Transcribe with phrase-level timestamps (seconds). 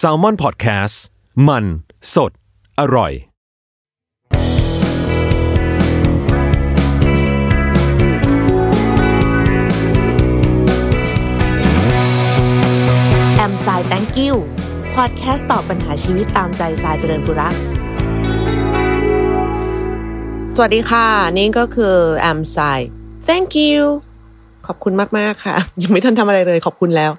[0.00, 0.94] s a l ม o n PODCAST
[1.48, 1.64] มัน
[2.14, 2.32] สด
[2.80, 3.12] อร่อย
[13.36, 14.36] แอมไซแตงกิว
[14.94, 17.54] พอดแคสต์ตอบปัญหาชีวิตตามใจสายเจริญบุรัก
[20.54, 21.06] สวัสดีค่ะ
[21.38, 22.56] นี่ก็คือแอมไซ
[23.28, 23.80] thank you
[24.66, 27.12] ขอบคุณมากๆค่ะ ยังไม่ทันทำอะไรเลยขอบคุณแล้ว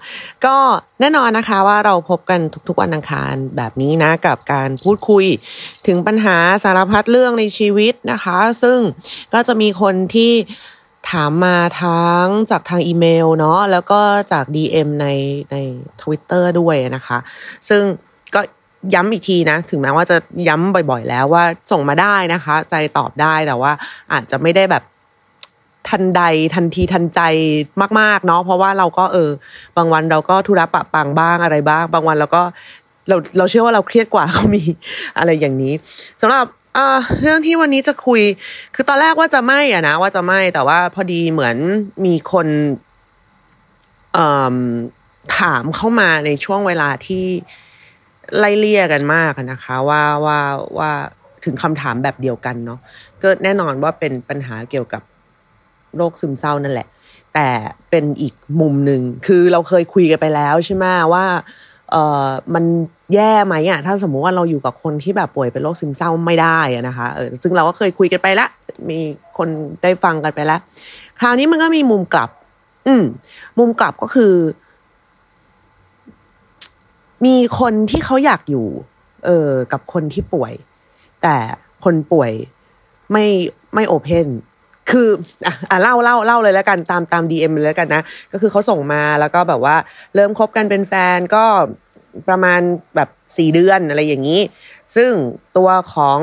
[0.46, 0.56] ก็
[1.00, 5.26] แน่นอนนะคะว่าเราพบกันทุกๆวันอังคารแบบนี้นะ กับการพูดคุย
[5.88, 8.80] ถึงปัญหาสารพัดเรื่องในชีวิตนะคะ ซึ่ง
[9.34, 10.34] ก็จะมีคนที่
[11.12, 15.08] ถามมาทั้งจากทางอีเมลเนาะแล้วก็จาก DM ใน
[15.52, 15.56] ใน
[16.02, 17.18] ทวิตเตอร์ด้วยนะคะ
[17.70, 17.82] ซึ่ง
[18.36, 18.42] ก็
[18.94, 20.18] ย้ำอีกทีนะ ถึงแม้ว่าจะ
[20.48, 23.72] ย้ำบ่อย ๆ แล้วว่าส่งมาได้นะคะ ใจตอบได้แต่ว่า
[24.14, 24.84] อาจจะไม่ได้แบบ
[25.90, 26.22] ทันใด
[26.56, 27.22] ทันทีทันใจ
[28.00, 29.30] มากๆเนาะเพราะว่าเราก็เออ
[29.78, 32.42] บางวันเราก็ธุระปะปังบ้างอะไรบ้าง บางวันเราก็
[33.08, 34.64] เราเราเชื่อว่าเราเครียดกว่าเขามี
[35.18, 35.74] อะไรอย่างนี้
[36.22, 36.46] สำหรับ
[36.78, 38.22] อ่าเรื่องที่วันนี้จะคุย
[38.76, 41.56] คือตอนแรกว่าจะไม่อะนะว่าจะไม่แต่ว่าพอดีเหมือน
[42.06, 42.48] มีคน
[45.40, 47.26] ถามเข้ามาในช่วงเวลาที่
[48.38, 50.40] ไล่เลี่ยกันมากนะคะ ว่าว่า
[50.78, 50.92] ว่า
[51.44, 52.80] ถึงคำถามแบบเดียวกันเนาะ
[53.22, 55.02] ก็แน่นอนว่าเป็นปัญหาเกี่ยวกับ
[55.98, 56.88] โรคซึมเศร้านั่นแหละ
[57.34, 57.48] แต่
[57.90, 61.26] เป็นอีกมุมหนึ่งคือเราเคยคุยกันไปแล้วใช่ไหมว่า
[61.92, 62.64] เออมัน
[63.14, 68.50] แย่ไหมอะถ้าสมมุติว่าเราอยู่กับคนที่แบบป่วยเป็นโรคซึมเศร้าไม่ได้อะนะคะเออซึ่งเราก็เคยคุยกันไปแล้ว
[68.90, 69.00] มี
[69.38, 69.48] คน
[69.84, 70.60] ได้ฟังกันไปแล้ว
[71.20, 72.30] คราวนี้มันก็มีมุมกลับ
[72.88, 73.04] อืม
[73.60, 74.34] มุมกลับก็คือ
[77.26, 78.68] มีคนที่เขาอยากอยู่
[79.26, 80.54] เออ กับคนที่ป่วย
[81.24, 81.36] แต่
[81.84, 82.32] คนป่วย
[83.12, 83.26] ไม่
[83.76, 84.28] ไม่ open
[84.90, 85.10] คือ
[85.72, 89.76] อะเล่าเล่าเล่าเลยแล้วกันตามตาม DM เลยแล้วกันนะ ก็คือเขาส่งมาแล้วก็แบบว่า
[90.16, 91.46] เริ่มคบกันเป็นแฟนก็
[92.30, 92.62] ประมาณ
[92.96, 94.42] แบบสี่เดือนอะไรอย่างนี้
[94.96, 95.12] ซึ่ง
[95.58, 96.20] ตัวของ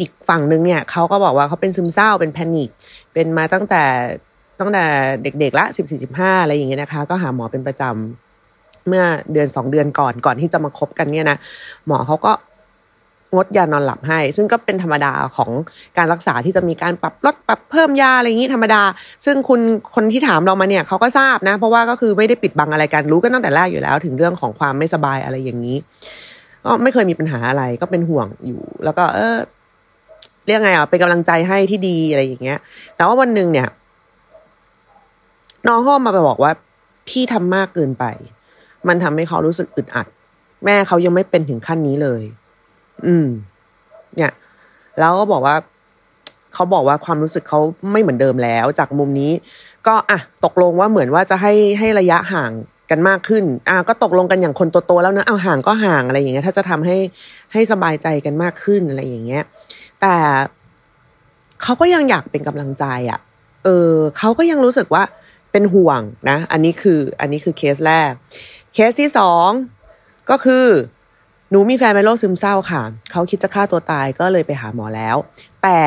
[0.00, 2.70] อีกฝั่งหนึ่งเนี่ยเขาก็บอกว่าเขาเป็นซึมเศร้าเป็น panic
[3.12, 3.84] เป็นมาตั้งแต่
[4.60, 4.84] ตั้งแต่
[5.22, 11.36] เด็กๆละสิบสี่สิบห้าอะไรอย่างเงี้ยนะคะ ก็หาหมอเป็นประจำเมื่อเดือนสองเดือนก่อนก่อนที่จะมาคบกันเนี่ยนะ
[11.86, 12.32] หมอเขาก็
[13.34, 15.50] งดยานอนหลับให้ ซึ่งก็เป็นธรรมดาของ
[15.96, 18.82] การรักษาที่จะมีการปรับลดปรับเพิ่มยาอะไรอย่างนี้ธรรมดา
[19.24, 19.60] ซึ่งคุณ
[19.94, 25.76] คนที่ถามเรามาเนี่ยเขาก็ทราบนะ เพราะว่าก็คือไม่ได้ปิดบังอะไรกันรู้กันตั้งแต่แรกอยู่แล้ว ถึงเรื่องของความไม่สบายอะไรอย่างนี้
[26.64, 29.36] ก็ไม่เคยมีปัญหาอะไรก็เป็นห่วงอยู่ แล้วก็ เออ
[30.46, 32.58] เรียกไงอะเป็นกำลังใจให้ที่ดีอะไรอย่างเงี้ย
[32.96, 33.68] แต่ว่าวันหนึ่งเนี่ย
[35.68, 36.52] น้องห้อมมาไปบอกว่า
[37.08, 38.04] พี่ทำมากเกินไป
[38.88, 40.06] มันทำให้เขารู้สึกอึดอัด
[40.64, 42.22] แม่เขายังไม่เป็นถึงขั้นนี้เลย
[43.06, 43.26] อืม
[44.16, 44.32] เนี่ย
[44.98, 45.56] แล้วก็บอกว่า
[46.54, 47.60] เขาบอกว่าความรู้สึกเขา
[47.92, 49.32] ไม่เหมือนเดิมแล้ว จากมุมนี้
[49.86, 52.52] ก็อะตกลงว่าเหมือนว่าจะให้ให้ระยะห่าง
[52.90, 56.96] กันมากขึ้น อะก็ตกลงกันอย่างคนโตๆแล้วนะเอาห่างก็ห่างอะไรอย่างเงี้ย ถ้าจะทำให้
[57.52, 59.44] ให้สบายใจกันมากขึ้นอะไรอย่างเงี้ย
[60.00, 60.14] แต่
[61.62, 63.20] เขาก็ยังอยากเป็นกำลังใจอะ
[63.64, 65.02] เออเขาก็ยังรู้สึกว่า
[65.52, 68.10] เป็นห่วงนะ อันนี้คือ อันนี้คือเคสแรก
[68.74, 69.48] เคสที่สอง
[70.30, 70.66] ก็คือ
[71.50, 75.16] หนูมีแฟนเป็นโรคซึมเศร้าค่ะ เขาคิดจะฆ่าตัวตายก็เลยไปหาหมอแล้ว
[75.62, 75.80] แต่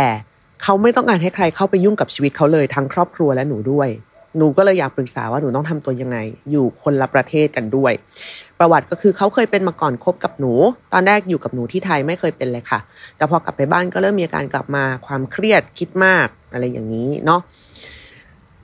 [0.63, 3.89] เขาไม่ต้องการให้ใครเข้าไปยุ่งกับชีวิตเขาเลยทั้งครอบครัวและหนูด้วย
[4.37, 6.17] หนูก็เลยอยากปรึกษาว่าหนูต้องทำตัวยังไง
[6.51, 7.93] อยู่คนละประเทศกันด้วย
[8.59, 10.53] ประวัติก็คือเขาเคยเป็นมาก่อนคบกับหนู
[10.93, 12.79] ตอนแรกอยู่กับหนูที่ไทยไม่เคยเป็นเลยค่ะ
[13.17, 17.41] แต่พอกลับไปบ้านก็เริ่มมีอาการกลับมาความเครียดคิดมากอะไรอย่างนี้เนาะ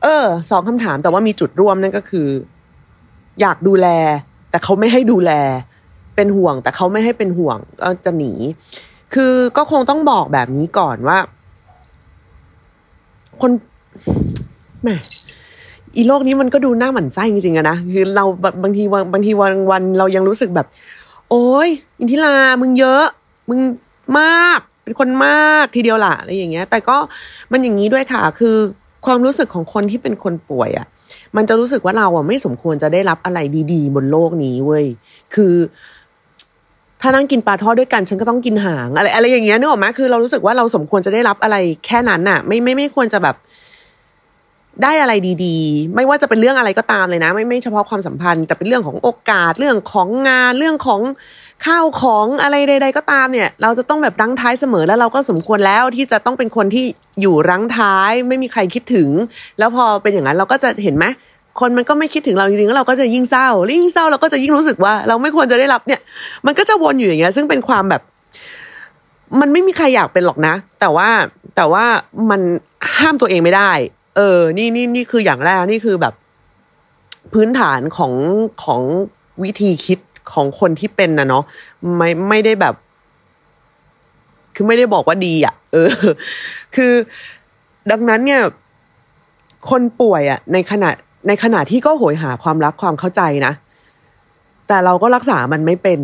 [0.03, 2.27] เออสองคำถามแต่ว่ามีจุดร่วมนั่นก็คือ
[3.41, 3.87] อยากดูแล
[4.49, 5.31] แต่เขาไม่ให้ดูแล
[6.15, 8.33] เป็นห่วง แต่เขาไม่ให้เป็นห่วงก็จะหนี
[9.13, 11.17] คือก็คงต้องบอกแบบนี้ก่อนว่า
[13.41, 13.51] คน
[14.83, 14.89] แหม
[15.95, 18.25] อีโลกนี้มันก็ดูหน้าหมันไส้จริงๆอะนะคือเรา
[18.63, 20.67] บางทีวันบางทีวันวันเรายังรู้สึกแบบ
[21.29, 23.03] โอ้ยอินทิรามึงเยอะ
[23.49, 23.59] มึง
[24.19, 26.97] มาก เป็นคนมากทีเดียวล่ะอะไรอย่างเงี้ย แต่ก็
[27.51, 28.55] มันอย่างนี้ด้วยค่ะ คือ
[29.05, 30.87] ความรู้สึกของคนที่เป็นคนป่วยอะ่ะ
[31.35, 33.39] มันจะรู้สึกว่าเราอะไม่สมควรจะได้รับอะไร
[33.73, 34.85] ดี ๆ บนโลกนี้เว้ย
[35.35, 35.53] คือ
[37.05, 43.35] ถ้านั่งกินปลาทอดด้วยกัน ฉันก็ต้องกินหางอะไรอะไรอย่างเงี้ยนึกออกไหมคือเรารู้สึกว่าเราสมควรจะได้รับอะไรแค่นั้นน่ะ ไม่ไม่ไม่ควรจะแบบ
[44.83, 45.13] ได้อะไร
[45.45, 51.01] ดีๆ ไม่ว่าจะเป็นเรื่องอะไรก็ตามเลยนะ ไม่ไม่เฉพาะความสัมพันธ์ แต่เป็นเรื่องของโอกาสเรื่องของงานเรื่องของ
[51.65, 56.85] ข้าวของอะไรใด ๆ ก็ตามเนี่ย เราจะต้องแบบรั้งท้ายเสมอแล้วเราก็สมควรแล้วที่จะต้องเป็นคนที่
[57.21, 59.09] อยู่รั้งท้าย ไม่มีใครคิดถึง
[59.59, 61.05] แล้วพอเป็นอย่างนั้นเราก็จะเห็นไหม
[61.59, 63.47] คนมันก็ไม่คิดถึงเราจริงๆแล้วเราก็จะยิ่งเศร้า
[63.79, 66.01] ยิ่งเศร้าเราก็จะยิ่งรู้สึกว่า เราไม่ควรจะได้รับเนี่ย
[66.45, 68.01] มันก็จะวนอยู่อย่างเงี้ย ซึ่งเป็นความแบบ
[69.39, 71.09] มันไม่มีใครอยากเป็นหรอกนะ แต่ว่า
[71.55, 71.85] แต่ว่า
[72.29, 72.41] มัน
[72.97, 73.71] ห้ามตัวเองไม่ได้
[74.15, 76.13] เออ นี่นี่นี่คืออย่างแรกนี่คือแบบ
[77.33, 78.13] พื้นฐานของ
[78.63, 78.81] ของ
[79.43, 79.99] วิธีคิด
[80.33, 81.43] ของคนที่เป็นนะเนาะ
[81.97, 82.75] ไม่ไม่ได้แบบ
[84.55, 85.89] คือไม่ได้บอกว่าดีอะ่ะ เออ
[86.75, 86.93] คือ
[87.91, 88.41] ดังนั้นเนี่ย
[89.69, 90.89] คนป่วยอะ่ะ ในขณะ
[91.27, 93.53] ในขณะที่ก็โหยหาความรักความเข้าใจนะ
[94.67, 95.99] แต่เราก็รักษามันไม่เป็น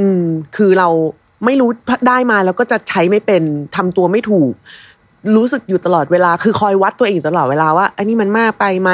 [0.00, 0.22] อืม
[0.56, 0.88] คือเรา
[1.44, 1.70] ไม่รู้
[2.08, 3.42] ได้มาแล้วก็จะใช้ไม่เป็น
[3.76, 4.52] ทำตัวไม่ถูก
[5.36, 8.90] รู้สึกอยู่ตลอดเวลา คือคอยวัดตัวเองตลอดเวลาว่า อันนี้มันมากไปไหม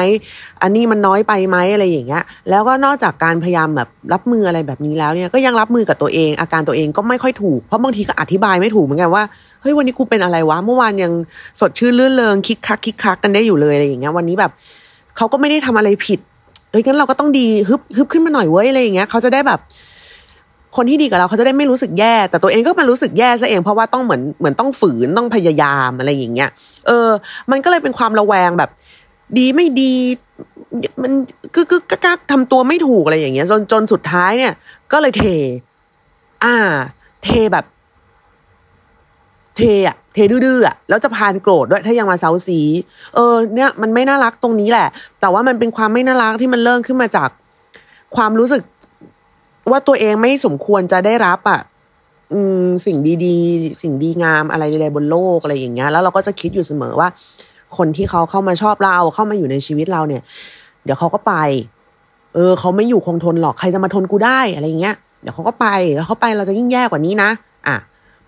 [0.61, 9.23] อันนี้มันน้อยไปไหมอะไรอย่างเงี้ย แล้วก็นอกจากการพยายามแบบรับมืออะไรแบบนี้แล้วเนี่ย ก็ยังรับมือกับตัวเอง อาการตัวเองก็ไม่ค่อยถูก เพราะบางทีก็อธิบายไม่ถูกเหมือนกันว่า
[9.61, 11.11] เฮ้ยวันนี้กูเป็นอะไรวะ เมื่อวานยัง
[11.59, 14.51] สดชื่นลื่นเริงคิกคักคิกคักกันได้อยู่เลยอะไรอย่างเงี้ย วันนี้แบบ
[15.19, 16.19] เขาก็ไม่ได้ทำอะไรผิด
[16.71, 19.59] เอ้ยงั้นเราก็ต้องดีฮึบฮึบขึ้นมาหน่อยเว้ยอะไรอย่างเงี้ยเขาจะได้แบบ
[20.75, 26.49] คนที่ดีกับเราเขาจะได้ไม่รู้สึกแย่ แต่ตัวเองก็มารู้สึกแย่ซะเองเพราะว่าต้องเหมือนเหมือนต้องฝืนต้องพยายามอะไรอย่างเงี้ย
[26.87, 27.09] เออ
[27.51, 28.69] มันก็เลยเป็นความระแวงแบบ
[29.37, 29.93] ดีไม่ดี
[31.01, 31.11] มัน
[31.53, 34.53] คือคือกักทำตัวไม่ถูกอะไรอย่างเงี้ยจนจนสุดท้ายเนี่ย
[34.91, 35.23] ก็เลยเท
[36.43, 36.55] อ่า
[37.23, 37.65] เทแบบ
[39.57, 39.97] เทอะ
[40.31, 42.59] ดื้อๆอะแล้วจะพานโกรธด้วยถ้ายังมาเซาซี
[43.15, 44.87] เออเนี่ยมันไม่น่ารักตรงนี้แหละ
[45.19, 47.29] แต่ว่ามันเป็นความไม่น่ารักที่มันเริ่มขึ้นมาจาก
[48.15, 48.61] ความรู้สึก
[49.71, 51.61] ว่าตัวเองไม่สมควรจะได้รับอะ
[52.33, 57.07] อืมสิ่งดีๆ สิ่งดีงามอะไรใดๆบนโลกอะไรอย่างเงี้ยแล้วเราก็จะคิดอยู่เสมอว่า
[57.77, 60.21] คนที่เขาเข้ามาชอบเราเข้ามาอยู่ในชีวิตเราเนี่ย
[60.83, 61.33] เดี๋ยวเขาก็ไป
[62.33, 67.29] เออ เขาไม่อยู่คงทนหรอกใครจะมาทนกูได้อะไรอย่างเงี้ยเดี๋ยวเขาก็ไปแล้วเขาไปเราจะยิ่งแย่กว่านี้นะ
[67.67, 67.75] อะ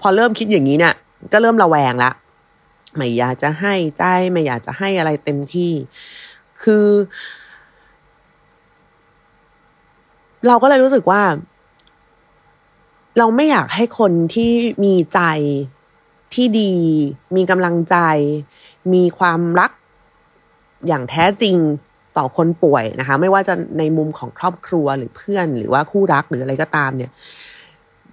[0.01, 0.93] พอเริ่มคิดอย่างนี้เนี่ย
[1.33, 2.12] ก็เริ่มระแวงละ
[2.95, 5.73] ไม่อยากจะให้ใจไม่อยากจะให้อะไรเต็มที่
[6.63, 6.85] คือ
[10.47, 11.23] เราก็เลยรู้สึกว่า
[13.18, 14.51] เราไม่อยากให้คนที่
[14.83, 15.21] มีใจ
[16.33, 16.73] ที่ดี
[17.35, 17.97] มีกำลังใจ
[18.94, 19.71] มีความรัก
[20.88, 21.56] อย่างแท้จริง
[22.17, 27.12] ต่อคนป่วยนะคะ ไม่ว่าจะในมุมของครอบครัวหรือเพื่อน หรือว่าคู่รักหรืออะไรก็ตามเนี่ย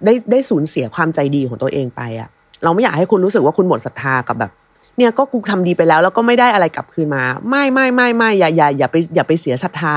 [0.05, 2.29] ได้ได้สูญเสียความใจดีของตัวเองไปอะ
[2.63, 4.51] เราไม่อยากให้คุณรู้สึกว่าคุณหมดศรัทธากับแบบ
[4.97, 9.95] เนี่ยก็กูทำดีไปแล้ว แล้วก็ไม่ได้อะไรกลับคืนมา ไม่ไม่ไม่ไม่อย่าอย่าอย่าไปอย่าไปเสียศรัทธา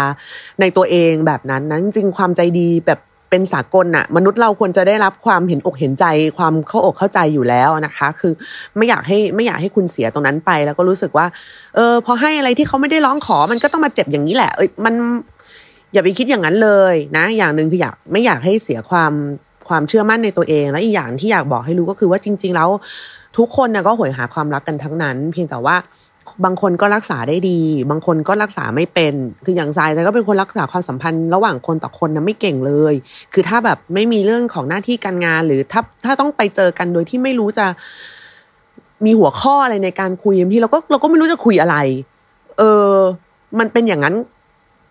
[0.61, 3.01] ในตัวเองแบบนั้นนะจริงความใจดีแบบ
[3.31, 6.05] เป็นสากลน่ะ มนุษย์เราควรจะได้รับความเห็นอกเห็นใจ
[6.39, 8.33] ความเข้าอกเข้าใจอยู่แล้วนะคะ คือ
[8.77, 11.27] ไม่อยากให้ไม่อยากให้คุณเสียตรงนั้นไป แล้วก็รู้สึกว่า
[11.75, 14.95] เออ พอให้อะไรที่เขาไม่ได้ร้องขอมันก็ต้องมาเจ็บอย่างนี้แหละ เอ้ยมัน
[15.93, 19.13] อย่าไปคิดอย่างนั้นเลยนะ อย่างหนึ่งคืออยากไม่อยากให้เสียความ
[19.69, 22.69] ความเชื่อมั่นในตัวเอง และอีกอย่างที่อยากบอกให้รู้ก็คือว่าจริง ๆ แล้ว
[23.37, 25.77] ทุกคนนะก็หวยหาความรักกันทั้งนั้น เพียงแต่ว่า
[26.45, 27.61] บางคนก็รักษาได้ดี
[27.91, 29.15] บางคนก็รักษาไม่เป็น
[29.45, 32.95] คืออย่างทรายแต่ก็เป็นคนรักษาความสัมพันธ์ระหว่างคนต่อคนนะไม่เก่งเลย
[33.33, 37.67] คือถ้าแบบไม่มีเรื่องของหน้าที่การงาน หรือถ้าถ้าต้องไปเจอกันโดยที่ไม่รู้จะ
[39.05, 41.77] มีหัวข้ออะไรในการคุยบางทีเราก็เราก็ไม่รู้จะคุยอะไร
[42.59, 42.93] เออ
[43.59, 44.15] มันเป็นอย่างนั้น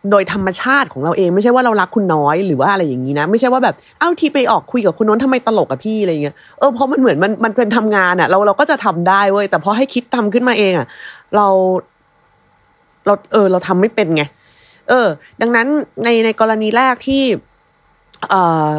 [0.10, 10.88] โดยธรรมชาติของเราเองไม่ใช่ว่าเรารักคุณน้อยหรือว่าอะไรอย่างนี้นะ ไม่ใช่ว่าแบบเอ้าทีไปออกคุยกับคุณน้นทำไมตลกอะพี่อะไรเงี้ยเออเพราะมันเหมือนมันมันเป็นทำงานอะเราเราก็จะทำได้เว้ยแต่พอให้คิดทำขึ้นมาเองอะ
[11.36, 11.48] เรา
[13.06, 14.24] เราเออ เราทำไม่เป็นไง
[14.90, 15.08] เออ
[15.42, 15.68] ดังนั้น
[16.04, 17.24] ในในกรณีแรกที่
[18.30, 18.74] เอ่อ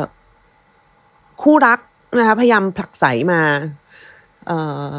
[1.43, 1.79] คู่รัก
[2.19, 3.41] นะคะพยายามผลักใสมา
[4.47, 4.59] เอ่
[4.91, 4.93] อ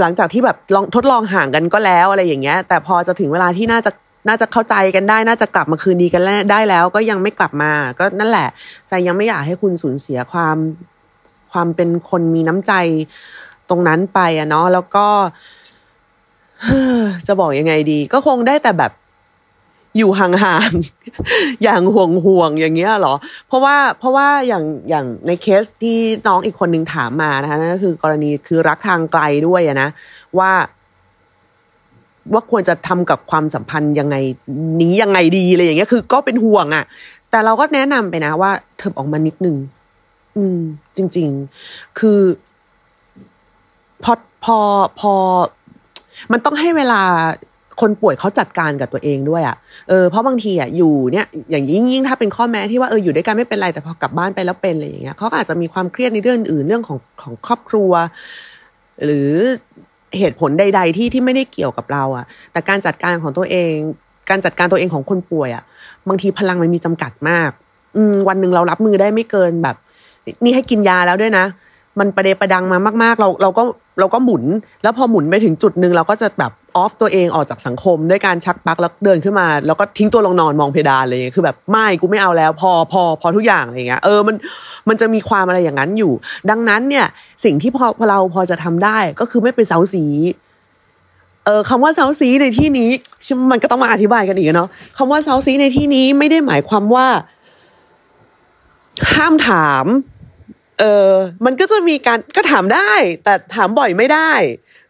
[0.00, 3.90] หลังจากที่แบบลองทดลองห่างกันก็แล้วอะไรอย่างเงี้ย แต่พอจะถึงเวลาที่น่าจะ
[4.26, 8.48] น่าจะเข้าใจกันได้ น่าจะกลับมาคืนดีกันได้แล้ว ก็ยังไม่กลับมา ก็นั่นแหละ
[8.88, 10.56] ใจยังไม่อยากให้คุณสูญเสียความ
[11.52, 12.72] ความเป็นคนมีน้ำใจ
[13.68, 15.06] ตรงนั้นไปอะเนาะแล้วก็
[17.26, 18.92] จะบอกยังไงดี ก็คงได้แต่แบบ
[19.98, 23.14] อยู่ห่างๆ อย่างห่วงห่วงอย่างเงี้ยหรอ
[23.48, 29.88] เพราะว่าเพราะว่าอย่างอย่างในเคสที่น้องอีกคนนึงถามมานะคะนั่นก็คือกรณีคือรักทางไกลด้วยอะนะ
[30.38, 30.52] ว่า
[32.32, 34.16] ว่าควรจะทำกับความสัมพันธ์ยังไง
[34.80, 36.84] นี้ยังไงดีอะไรอย่างเงี้ยคือ ก็เป็นห่วงอะ่ะ
[37.30, 39.56] แต่เราก็แนะนำไปนะว่าเธอออกมานิดนึง
[40.36, 40.58] อืม
[40.96, 41.28] จริง
[41.64, 42.20] ๆ คือ
[44.04, 44.12] พอ
[44.44, 44.58] พอ
[45.00, 45.12] พอ
[46.32, 47.02] มันต้องให้เวลา
[47.80, 49.56] คนป่วยเขาจัดการกับตัวเองด้วยอะ่ะ
[49.88, 57.92] เออ เพราะบางทีอะอยู่เนี่ย อย่างยิ่งยิ่งถ้าเป็นข้อแม้ที่ว่าเอออยู่ด้วยกันไม่เป็นไรแต่พอกลับบ้านไปแล้วเป็นอะไรอย่างเงี้ยเขาก็อาจจะมีความเครียดในเรื่องอื่นเรื่องของของครอบครัว
[59.04, 59.30] หรือ
[60.18, 63.74] เหตุผลใด ๆ ที่ที่ไม่ได้เกี่ยวกับเราอะแต่การจัดการของตัวเอง
[64.30, 65.64] การจัดการตัวเองของคนป่วยอะ
[66.08, 67.50] บางทีพลังมันมีจำกัดมาก
[67.96, 69.76] อืมวันหนึ่งเรารับมือได้ไม่เกินแบบ
[70.44, 71.44] นี่ให้กินยาแล้วด้วยนะ
[71.98, 73.62] มันประเดประดังมามาก ๆ เราเราก็
[74.00, 74.44] เราก็หมุน
[74.82, 84.36] แล้วพอหมุนไปถึงจุดหนึ่งเราก็จะแบบ ออฟตัวเองออกจากสังคมด้วยการชักปลั๊กแล้วเดินขึ้นมา แล้วก็ทิ้งตัวลงนอนมองเพดานอะไรเลยคือแบบไม่กูไม่เอาแล้ว พอพอพอทุกอย่างอะไรเงี้ยเออมัน
[84.88, 86.12] มันจะมีความอะไรอย่างนั้นอยู่
[86.50, 87.06] ดังนั้นเนี่ย
[87.44, 90.04] สิ่งที่พอเราพอจะทำได้ก็คือไม่เป็นเสาสี
[91.44, 92.90] เออคำว่าเซาซีในที่นี้
[93.50, 94.68] มันก็ต้องมาอธิบายกันอีกเนาะ
[94.98, 97.06] คำว่าเซาซีในที่นี้ไม่ได้หมายความว่า
[99.14, 99.84] ห้ามถาม
[100.78, 101.10] เออ
[101.44, 102.90] มันก็จะมีการก็ถามได้
[103.24, 104.32] แต่ถามบ่อยไม่ได้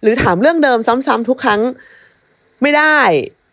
[0.03, 1.61] หรือถามเรื่องเดิมซ้ำๆทุกครั้ง
[2.63, 2.99] ไม่ได้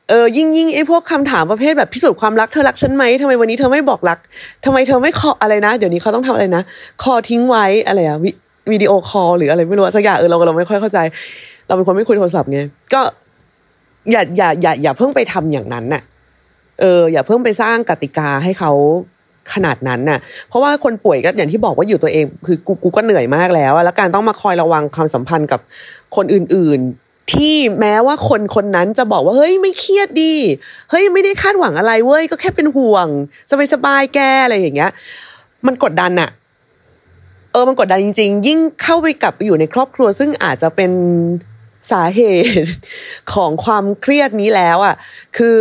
[0.10, 4.20] เออยิ่งยิ่งไอ้พวกคำถามประเภทแบบพิสูจน์ความรักเธอรักฉันไหมทำไมวันนี้เธอไม่บอกรัก
[4.66, 6.64] ทำไมเธอไม่ call อะไรนะ เดี๋ยวนี้เขาต้องทำอะไรนะ
[7.04, 8.32] call ทิ้งไว้อะไรอะวิ
[8.72, 11.00] video call หรืออะไรไม่รู้สักอย่างเออเราเราไม่ค่อยเข้าใจ
[11.68, 12.60] เราเป็นคนไม่คุยโทรศัพท์ไง
[12.94, 13.02] ก็
[14.12, 16.02] อย่าอย่าอย่าอย่าเพิ่งไปทำอย่างนั้นน่ะ
[16.82, 18.72] เออ อย่าเพิ่งไปสร้างกติกาให้เขา
[19.54, 25.60] ขนาดนั้นน่ะ เพราะว่าคนป่วยก็อย่างที่บอกว่าอยู่ตัวเอง คือกูกูก็เหนื่อยมากแล้ว แล้วการต้องมาคอยระวังความสัมพันธ์กับ
[26.16, 30.36] คนอื่นๆ ที่แม้ว่าคนคนนั้นจะบอกว่าเฮ้ยไม่เครียดดี
[30.90, 33.08] เฮ้ยไม่ได้คาดหวังอะไรเว้ยก็แค่เป็นห่วง
[33.74, 34.92] สบายๆแกอะไรอย่างเงี้ย
[35.66, 36.30] มันกดดันอะ
[37.52, 40.92] เออมันกดดันจริง ๆ ยิ่งเข้าไปกลับไปอยู่ในครอบครัว ซึ่งอาจจะเป็น
[41.92, 42.22] สาเห
[42.64, 42.72] ตุ
[43.34, 44.96] ของความเครียดนี้แล้วอะ
[45.38, 45.56] คือ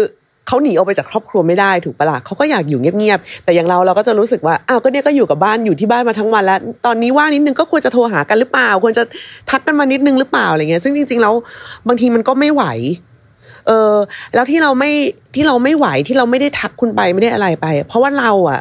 [0.46, 9.02] เขาหนีออกไปจากครอบครัวไม่ได้ถูกปะล่ะเขาก็อยากอยู่เงียบๆแต่อย่างเราเราก็จะรู้สึกว่าอ้าวก็เนี่ยก็อยู่กับบ้านอยู่ที่บ้านมาทั้งวันแล้ว ตอนนี้ว่างนิดนึงก็ควรจะโทรหากันหรือเปล่า ควรจะ
[9.50, 11.34] ทักกันมานิดนึงหรือเปล่าอะไรเงี้ยซึ่งจริงๆแล้ว
[11.88, 12.64] บางทีมันก็ไม่ไหว
[13.66, 13.94] เออ
[14.34, 14.90] แล้วที่เราไม่
[15.34, 18.60] ที่เราไม่ไหวที่เราไม่ได้ทักคุณไปไม่ได้อะไรไป เพราะว่าเราอะ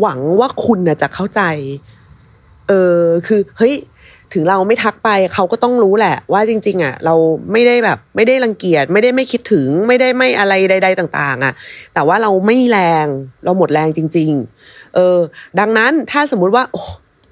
[0.00, 1.42] หวังว่าคุณน่ะจะเข้าใจ
[2.68, 3.74] เออคือเฮ้ย
[4.32, 7.14] ถึงเราไม่ทักไปเขาก็ต้องรู้แหละ ว่าจริง ๆ อะ เรา
[7.52, 11.52] ไม่ได้แบบไม่ได้รังเกียจไม่ได้ไม่คิดถึงไม่ได้ไม่อะไรใด ๆ ต่าง ๆ อะ
[11.94, 13.06] แต่ว่าเราไม่มีแรง
[13.44, 14.30] เราหมดแรงจริง
[14.64, 15.18] ๆ เออ
[15.58, 16.82] ดังนั้นถ้าสมมุติว่าโอ้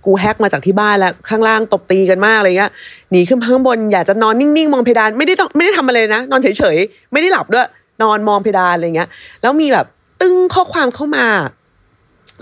[0.07, 2.71] กูแฮกมาจากที่บ้านแล้วข้างล่างตบตีกันมากอะไรเงี้ย
[3.11, 7.67] หนีขึ้นข้างบนอยากจะนอนนิ่งๆ มองเพดานไม่ได้ต้องไม่ได้ทำอะไรนะ นอนเฉยๆ ไม่ได้หลับด้วย
[8.03, 9.09] นอนมองเพดานอะไรเงี้ย
[9.43, 9.87] แล้วมีแบบ
[10.21, 11.27] ตึ้งข้อความเข้ามา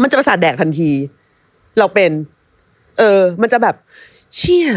[0.02, 0.90] มันจะประสาทแดกทันที
[1.78, 2.10] เราเป็น
[2.98, 3.74] เออ มันจะแบบ
[4.37, 4.68] เชี่ย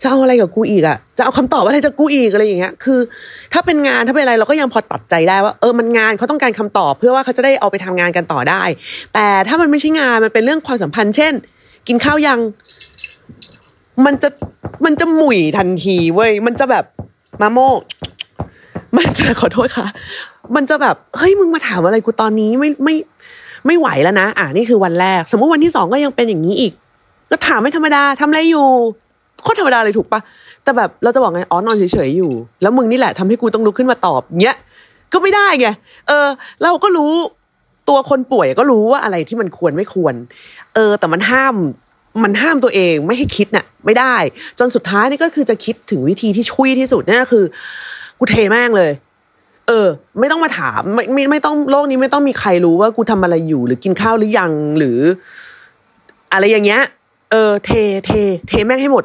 [0.00, 2.98] จะเอาอะไรกับกูอีกอะจะเอาคำตอบอะไรจากกูอีกอะไรอย่างเงี้ย คือ
[3.52, 8.62] ถ้าเป็นงานถ้าเป็นอะไรเราก็ยังพอตัดใจได้ว่าเออมันงานเขาต้องการคำตอบ เพื่อว่าเขาจะได้เอาไปทำงานกันต่อได้
[9.14, 11.32] แต่ถ้ามันไม่ใช่งานมันเป็นเรื่องความสัมพันธ์ เช่น
[11.88, 12.40] กินข้าวยัง
[14.06, 14.28] มันจะ
[14.84, 16.84] มันจะหมุยทันทีเว้ยมันจะแบบ
[17.42, 17.58] มาโม
[18.96, 19.86] มันจะขอโทษค่ะ
[20.56, 22.94] มันจะแบบเฮ้ยมึงมาถามอะไรกูตอนนี้ไม่ไม่
[23.66, 26.72] ไม่ไหวแล้วนะ อ่านี่คือวันแรก สมมติวันที่สองก็ยังเป็นอย่างนี้อีก
[27.32, 28.66] ก็ถามไม่ธรรมดาทำอะไรอยู่
[29.42, 30.20] โคตรธรรมดาเลยถูกปะ
[30.62, 34.56] แต่แบบเราจะบอกไงอ๋อนอนเฉยๆอยู่ แล้วมึงนี่แหละทำให้กูต้องลุกขึ้นมาตอบเงี้ย
[35.12, 35.68] ก็ไม่ได้ไง
[36.08, 36.26] เออ
[36.62, 37.12] เราก็รู้
[37.88, 40.14] ตัวคนป่วยก็รู้ว่าอะไรที่มันควรไม่ควร
[40.74, 41.54] เออ แต่มันห้าม
[42.24, 44.14] มันห้ามตัวเองไม่ให้คิดน่ะ ไม่ได้
[44.58, 47.44] จนสุดท้ายนี่ก็คือจะคิดถึงวิธีที่ช่วยที่สุดนั่นก็คือ
[48.18, 48.92] กูเทแม่งเลย
[49.68, 49.86] เออ
[50.20, 54.98] ไม่ต้องมาถามไม่ไม่ไม่ต้องโลกนี้ไม่ต้องมีใครรู้ว่ากูทำอะไรอยู่ หรือกินข้าวหรือยังหรือ
[56.32, 56.82] อะไรอย่างเงี้ย
[57.32, 57.70] เออเท
[58.06, 58.10] เท
[58.48, 59.04] เทแม่งให้หมด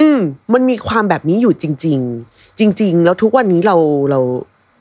[0.00, 0.20] อืม
[0.52, 1.98] มันมีความแบบนี้อยู่จริง
[2.30, 3.76] ๆ จริง ๆ แล้วทุกวันนี้เรา
[4.10, 4.20] เรา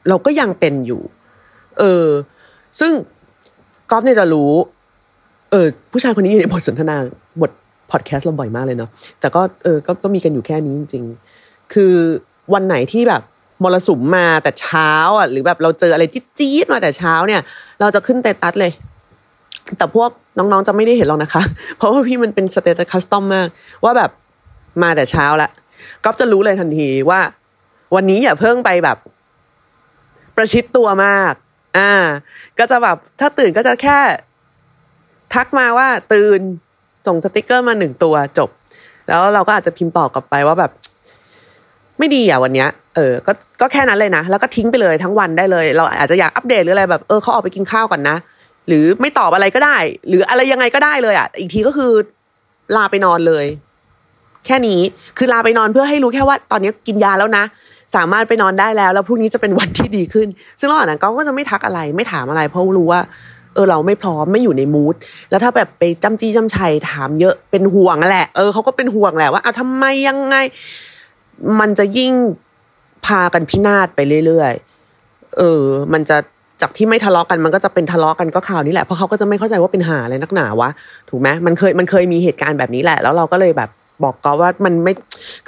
[0.10, 1.02] เราก็ยังเป็นอยู่
[1.80, 2.08] เออ
[2.80, 2.92] ซึ่ง
[3.92, 4.52] ก๊อฟเนี่ยจะรู้
[5.52, 6.96] เออ ผู้ชายคนนี้อยู่ในบทสนทนา
[7.42, 7.52] บท
[7.92, 11.04] พอดแคสต์เราบ่อยมากเลยเนาะแต่ก็เออก็ก็มีกันอยู่แค่นี้จริง
[11.38, 11.94] ๆ คือ
[12.54, 13.22] วันไหนที่แบบ
[13.64, 17.42] มรสุมมาแต่เช้าอะหรือแบบเราเจออะไรจี๊ดๆมาแต่เช้าเนี่ย
[17.80, 18.72] เราจะขึ้น status เลย
[19.78, 21.44] แต่พวกน้องๆจะไม่ได้เห็นหรอกนะคะ
[21.78, 23.48] เพราะว่าพี่มันเป็น status custom มาก
[23.84, 24.12] ว่าแบบ
[24.84, 25.50] มาแต่เช้าละ
[26.04, 27.20] ก๊อฟจะรู้เลยทันทีว่า
[27.96, 28.98] วันนี้อย่าเพิ่งไปแบบ
[30.36, 31.34] ประชิดตัวมาก
[31.78, 31.92] อ่า
[32.60, 34.00] ก็จะแบบถ้าตื่นก็จะแค่
[35.34, 36.40] ทักมาว่าตื่น
[37.08, 38.50] ส่งสติกเกอร์มาหนึ่งตัวจบ
[39.08, 40.72] แล้วเราก็อาจจะพิมพ์ตอบกลับไปว่าแบบ
[42.00, 48.16] ไม่ดีอะวันเนี้ยเออ ก็ ก็แค่นั้นเลยนะ แล้วก็ทิ้งไปเลยทั้งวันได้เลย เราอาจจะอยากอัปเดตหรืออะไรแบบ เออเขาออกไปกินข้าวก่อนนะ
[48.68, 49.78] หรือไม่ตอบอะไรก็ได้
[50.08, 51.92] หรืออะไรยังไงก็ได้เลยอะ อีกทีก็คือ
[52.76, 53.46] ลาไปนอนเลย
[54.46, 54.80] แค่นี้
[55.18, 57.44] คือลาไปนอนเพื่อให้รู้แค่ว่า ตอนนี้กินยาแล้วนะ
[57.96, 60.28] สามารถไปนอนได้แล้ว แล้วพรุ่งนี้จะเป็นวันที่ดีขึ้น
[60.60, 63.02] ซึ่งระหว่างนั้นก็จะไม่ทักอะไร ไม่ถามอะไร เพราะรู้ว่า
[63.54, 64.96] เออเราไม่พร้อมไม่อยู่ในมูด
[65.30, 70.36] แล้วถ้าแบบไปจำจี้จำชัยถามเยอะเป็นห่วงแหละเออเขาก็เป็นห่วงแหละว่าเอาทำไมยังไง
[71.60, 72.14] มันจะยิ่ง
[73.06, 75.64] พากันพินาศไปเรื่อยๆเออ
[75.94, 76.18] มันจะ
[76.62, 80.70] จากที่ไม่ทะเลาะกันมันก็จะเป็นทะเลาะกันก็ข่าวนี้แหละเพราะเขาก็จะไม่เข้าใจว่าเป็นหาอะไรนักหนาวะ
[81.10, 83.70] ถูกไหมมันเคยมันเคยมีเหตุการณ์แบบนี้แหละ แล้วเราก็เลยแบบ
[84.04, 84.94] บอกก็ว่ามันไม่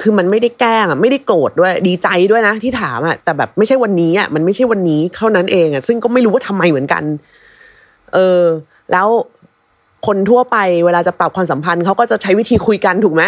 [0.01, 7.03] คือมันไม่ได้แกล้งอะไม่ได้โกรธด้วยดีใจด้วยนะที่ถามอะแต่แบบไม่ใช่วันนี้อะมันไม่ใช่วันนี้เท่านั้นเองอะซึ่งก็ไม่รู้ว่าทำไมเหมือนกัน
[8.13, 8.41] เออ
[8.91, 9.07] แล้ว
[10.07, 13.23] คนทั่วไปเวลาจะปรับความสัมพันธ์เขาก็จะใช้วิธีคุยกันถูกไหม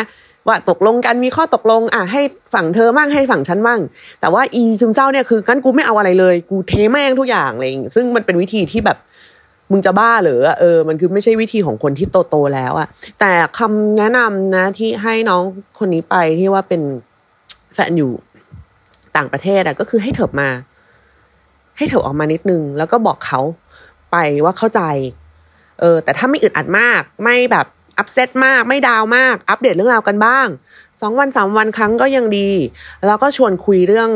[0.47, 2.21] ว่าตกลงกันมีข้อตกลง อะให้
[2.53, 3.81] ฝั่งเธอมั่งให้ฝั่งฉันมั่ง
[4.21, 8.97] แต่ว่าอีซึมเศร้าเนี่ยคืองั้นกูไม่เอาอะไรเลย กูเทแม่งทุกอย่างอะไรอย่างซึ่งมันเป็นวิธีที่แบบ
[9.71, 12.87] มึงจะบ้าเหรอเออ มันคือไม่ใช่วิธีของคนที่โตโตแล้วอะ
[13.19, 15.41] แต่คำแนะนำนะที่ให้น้อง
[15.79, 16.81] คนนี้ไปที่ว่าเป็น
[17.73, 18.11] แฟนอยู่
[19.15, 20.49] ต่างประเทศอะก็คือให้เถิบมา
[21.77, 23.39] ให้เถิบออกมานิดนึง แล้วก็บอกเขา
[24.11, 24.81] ไปว่าเข้าใจ
[25.79, 27.65] เออ แต่ถ้าไม่อึดอัดมาก ไม่แบบ
[27.98, 30.47] upset มากไม่ down มาก อัปเดตเรื่องราวกันบ้าง
[31.01, 32.49] สองวันสามวันครั้งก็ยังดี
[33.05, 34.09] แล้วก็ชวนคุยเรื่อง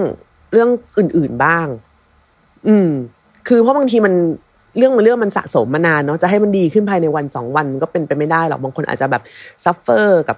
[0.54, 1.68] เรื่องอื่น ๆบ้าง
[2.68, 2.90] อืม
[3.48, 4.14] คือเพราะบางทีมัน
[4.78, 9.22] เรื่องมันเรื่องมันสะสมมานานเนาะจะให้มันดีขึ้นภายในวันสองวันมันก็เป็นไปไม่ได้หรอกบางคนอาจจะแบบ
[9.64, 10.38] suffer กับ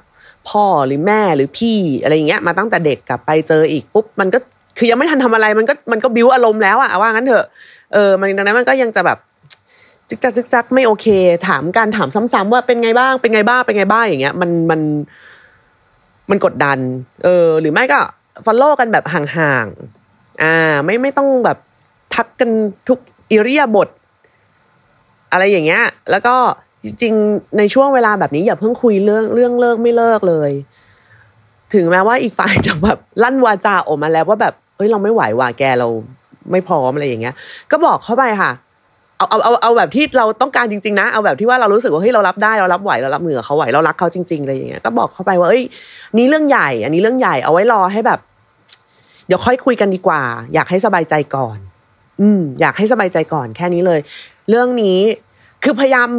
[0.50, 4.40] พ่อหรือแม่หรือพี่อะไรอย่างเงี้ยมาตั้งแต่เด็กกลับไปเจออีกปุ๊บมันก็
[4.78, 7.46] คือยังไม่ทันทำอะไรมันก็มันก็บิ้วอารมณ์แล้วอะว่างั้นเถอะ
[7.94, 9.18] เออมันดังนั้นมันก็ยังจะแบบ
[10.12, 11.08] จึกจักจึกจักไม่โอเค
[11.48, 14.82] ถามการถามซ้ำๆว่าเป็นไงบ้างเป็นไงบ้างเป็นไงบ้างอย่างเงี้ย มันมัน
[16.30, 16.80] มันกดดัน
[17.24, 18.00] เออ หรือไม่ก็
[18.46, 21.58] ฟอลโล่กันแบบห่างๆอ่า ไม่ไม่ต้องแบบ
[22.16, 22.50] ทักกัน
[22.88, 23.00] ทุก
[23.32, 23.90] อิริยาบถ
[25.32, 26.36] อะไรอย่างเงี้ย แล้วก็
[26.84, 30.52] จริงๆในช่วงเวลาแบบนี้อย่าเพิ่งคุยเรื่องเรื่องเลิกไม่เลิกเลย
[31.74, 35.88] ถึงแม้ว่าอีกฝ่ายจะแบบลั่นวาจาออกมาแล้วว่าแบบเฮ้ยเราไม่ไหวว่ะแกเรา
[36.52, 37.36] ไม่พร้อมอะไรอย่างเงี้ย
[37.72, 38.52] ก็บอกเข้าไปค่ะ
[39.22, 45.64] เอาเอาเอาเอาแบบที่เราต้องการจริง ๆ นะ เอาแบบที่ว่าเรารู้สึกว่าเฮ้ยเรารับได้เรารับไหวเรารับมือเขาไหวเรารักเขาจริงๆอะไรอย่างเงี้ยก็บอกเขาไปว่าเอ้ย
[46.18, 48.20] นี่เรื่องใหญ่ อันนี้เรื่องใหญ่เอาไว้รอให้แบบ
[49.28, 50.22] เดี๋ยวค่อยคุยกันดีกว่า
[50.54, 51.58] อยากให้สบายใจก่อน
[52.22, 54.00] อืม อยากให้สบายใจก่อนแค่นี้เลย
[54.50, 55.00] เรื่องนี้
[55.64, 56.10] คือพยายาม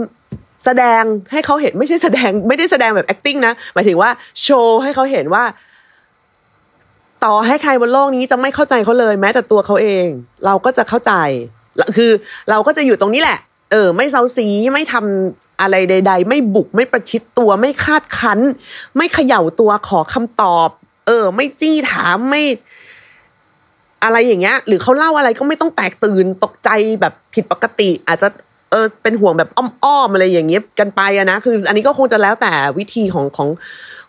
[0.64, 4.10] แสดงให้เขาเห็นไม่ใช่แสดงไม่ได้แสดงแบบ acting นะหมายถึงว่า
[4.42, 5.44] โชว์ให้เขาเห็นว่า
[7.24, 10.06] ต่อให้ใครบนโลกนี้จะไม่เข้าใจเขาเลย แม้แต่ตัวเขาเอง
[10.44, 11.12] เราก็จะเข้าใจ
[11.96, 12.10] คือ
[12.50, 13.38] เราก็จะอยู่ตรงนี้แหละ
[13.72, 18.40] เออ ไม่เซาซีไม่ทำอะไรใด ๆ ไม่บุกไม่ประชิดตัวไม่คาดคั้น
[18.96, 20.68] ไม่เขย่าตัวขอคำตอบ
[21.06, 22.42] เออ ไม่จี้ถามไม่
[24.04, 28.28] อะไรอย่างเงี้ย หรือเขาเล่าอะไรก็ไม่ต้องแตกตื่นตกใจแบบผิดปกติ อาจจะ
[28.70, 29.50] เออเป็นห่วงแบบ
[29.84, 33.48] อ้อมๆอะไรอย่างเงี้ยกันไปอะนะคือ อันนี้ก็คงจะแล้วแต่วิธีของของ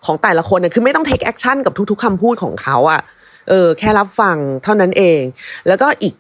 [0.05, 3.01] ของแต่ละคนเนี่ยคือไม่ต้อง take action กับทุก ๆคำพูดของเขาอะ
[3.49, 5.21] เออแค่รับฟังเท่านั้นเอง
[5.67, 6.13] แล้วก็อีก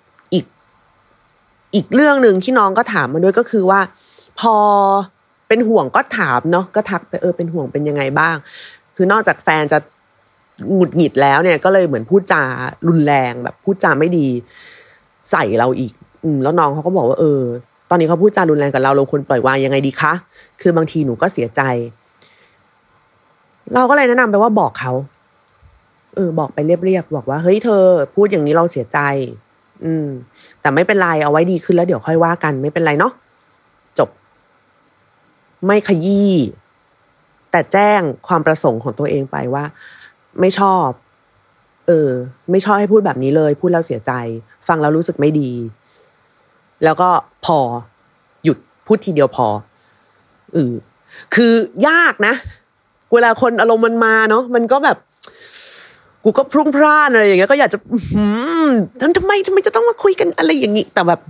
[1.75, 3.79] อีกเรื่องหนึ่งที่น้องก็ถามมาด้วยก็คือว่า
[4.39, 4.55] พอ
[5.47, 8.35] เป็นห่วงก็ถามเนาะก็ทักไปเออเป็นห่วงเป็นยังไงบ้าง
[8.95, 9.77] คือนอกจากแฟนจะ
[10.73, 12.43] หงุดหงิดแล้วเนี่ยก็เลยเหมือนพูดจา
[12.87, 14.27] รุนแรงแบบพูดจาไม่ดี
[15.31, 15.93] ใส่เราอีก
[16.23, 17.41] อืมแล้วน้องเขาก็บอกว่าเออ
[17.89, 20.13] ตอนนี้เขาพูดจารุนแรงกับเราเราควรปล่อยวางยังไงดีคะ
[20.61, 21.61] คือบางทีหนูก็เสียใจ
[23.73, 24.93] เราก็เลยแนะนำไปว่าบอกเขา
[26.15, 27.83] เออ บอกไปเรียบๆบอกว่า เฮ้ยเธอ
[28.15, 28.99] พูดอย่างนี้เราเสียใจ
[29.85, 30.07] อืม
[30.61, 33.13] แต่ไม่เป็นไรเอาไว้ดีขึ้นแล้วเดี๋ยวค่อยว่ากันไม่เป็นไรเนาะ
[33.99, 34.09] จบ
[35.65, 36.33] ไม่ขยี้
[37.51, 39.63] แต่แจ้งความประสงค์ของตัวเองไปว่า
[40.39, 40.87] ไม่ชอบ
[41.87, 42.09] เออ
[42.51, 44.11] ไม่ชอบให้พูดแบบนี้เลย พูดแล้วเสียใจ
[44.67, 45.51] ฟังแล้วรู้สึกไม่ดี
[46.83, 47.09] แล้วก็
[47.45, 47.59] พอ
[48.43, 49.47] หยุดพูดทีเดียวพอ
[50.53, 50.73] เออ
[51.35, 51.53] คือ
[51.87, 52.33] ยากนะ
[53.13, 54.97] เวลาคนอารมณ์มันมาเนาะมันก็แบบ
[56.23, 57.77] กูก็พรุ่งพร่านอะไรอย่างเงี้ยก็อยากจะ
[58.13, 58.25] หื
[58.67, 58.69] ม
[59.01, 61.21] ท่นทำไมทำไมจะต้องมาคุยกันอะไรอย่างงี้แต่แบบ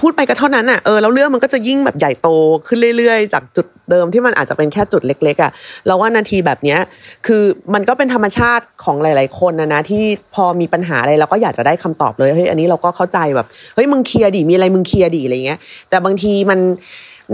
[0.00, 2.28] พูดไปก็เท่านั้นอะเออแล้วเรื่องมันก็จะยิ่งแบบใหญ่โต
[2.66, 5.50] ขึ้นเรื่อยๆ จากจุดเดิมที่มันอาจจะเป็นแค่จุดเล็ก ๆอะ
[5.86, 6.80] เราว่านาทีแบบเนี้ย
[7.26, 7.42] คือ
[7.74, 10.02] มันก็เป็นธรรมชาติของหลาย ๆ คนนะนะที่
[10.34, 15.58] พอมีปัญหาอะไรเราก็อยากจะได้คำตอบเลยเฮ้ยอันนี้เราก็เข้าใจแบบเฮ้ยมึงเคลียร์ดิมีอะไรมึงเคลียร์ดิอะไรเงี้ย
[15.90, 16.58] แต่บางทีมัน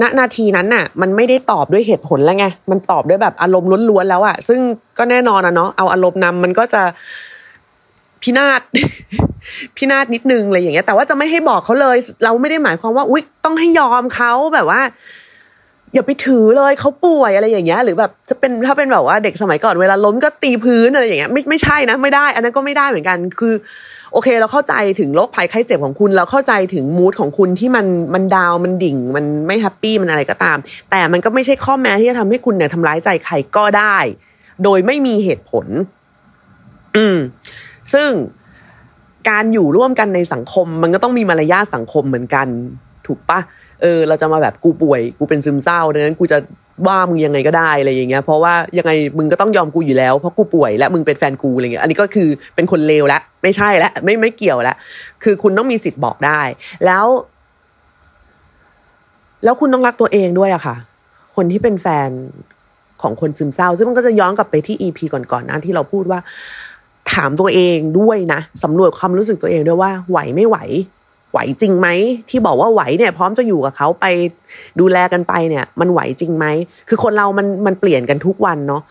[0.03, 4.61] ณนาทีนั้นน่ะ มันไม่ได้ตอบด้วยเหตุผลแล้วไงมันตอบด้วยแบบอารมณ์ล้วนๆแล้วอะซึ่ง
[4.99, 6.83] ก็แน่นอนอะเนาะเอาอารมณ์นำมันก็จะ
[8.23, 8.61] พินาศ
[9.77, 14.81] พินาศนิดนึงอะไรอย่างเงี้ย แต่ว่าจะไม่ให้บอกเขาเลย เราไม่ได้หมายความว่าอุ๊ยต้องให้ยอมเขาแบบว่า
[15.95, 23.55] อย่าไปถือเลยเขาป่วยอะไรอย่างเงี้ย หรือแบบจะเป็นถ้าเป็นแบบว่าเด็กสมัยก่อนเวลาล้มก็ตีพื้นอะไรอย่างเงี้ย ไม่ไม่ใช่นะ ไม่ได้ อันนั้นก็ไม่ได้เหมือนกัน คือ
[24.15, 30.59] โอเค เราเข้าใจถึงโรคภัยไข้เจ็บของคุณ เราเข้าใจถึงมูดของคุณที่มันมันดาวมันดิ่ง มันไม่แฮปปี้มันอะไรก็ตาม
[30.91, 33.97] แต่มันก็ไม่ใช่ข้อแม้ที่จะทำให้คุณเนี่ยทำร้ายใจใครก็ได้
[34.65, 35.67] โดยไม่มีเหตุผล
[36.97, 37.17] อืม
[37.93, 38.11] ซึ่ง
[39.29, 42.47] การอยู่ร่วมกันในสังคม มันก็ต้องมีมารยาทสังคมเหมือนกัน
[43.07, 43.41] ถูกปะ
[43.83, 46.39] เออเราจะมาแบบกูป่วยกูเป็นซึมเศร้าดังนั้นกูจะ
[46.87, 54.77] ว่ามึงยังไงก็ได้อะไรอย่างเงี้ยเพราะว่ายังไงมึงก็ต้องยอมกูอยู่แล้วเพราะกูป่วยและมึงเป็นแฟนกูอะไรเงี้ยอันนี้ก็คือเป็นคนเลวแล้วไม่ใช่ล้วไม่ไม่เกี่ยวล้ว
[55.23, 56.41] คือคุณต้องมีสิทธิ์บอกได้
[56.85, 57.07] แล้ว
[59.45, 60.77] แล้วคุณต้องรักตัวเองด้วยอะค่ะ
[61.35, 62.11] คนที่เป็นแฟน
[63.03, 66.19] ของคนซึมเศร้า ซึ่งมันก็จะย้อนกลับไปที่อีพีก่อนๆนะที่เราพูดว่า
[67.13, 70.57] ถามตัวเองด้วยนะสำรวจความรู้สึกตัวเองด้วยว่าไหวไม่ไหว
[71.35, 71.89] ไหวจริงไหม
[72.31, 74.07] ที่บอกว่าไหวเนี่ย พร้อมจะอยู่กับเขาไป
[74.81, 76.47] ดูแลกันไปเนี่ย มันไหวจริงไหม
[76.89, 78.83] คือคนเรามันมันเปลี่ยนกันทุกวันเนาะ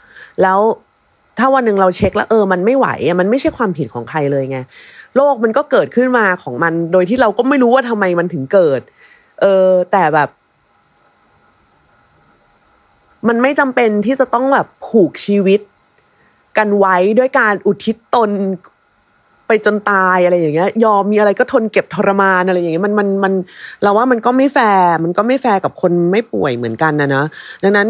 [0.42, 0.60] แล้ว
[1.40, 4.60] ถ้าวันหนึ่งเราเช็คแล้วเออมันไม่ไหวอะมันไม่ใช่ความผิดของใครเลยไง
[5.16, 8.82] โลกมันก็เกิดขึ้นมาของมัน โดยที่เราก็ไม่รู้ว่าทำไมมันถึงเกิด
[9.42, 10.30] เออ แต่แบบ
[13.28, 15.62] มันไม่จำเป็นที่จะต้องแบบผูกชีวิต
[16.58, 18.30] กันไว้ด้วยการอุทิศตน
[19.48, 23.34] ไปจนตายอะไรอย่างเงี้ย ยอมมีอะไรก็ทนเก็บทรมานอะไรอย่างเงี้ยมันมันมัน
[23.84, 27.26] เราว่ามันก็ไม่แฟร์มันก็ไม่แฟร์กับคนไม่ป่วยเหมือนกันนะเนาะ
[27.64, 27.90] ดังนั้น